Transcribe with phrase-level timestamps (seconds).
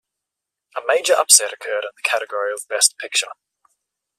[0.75, 3.33] A major upset occurred in the category of Best Picture.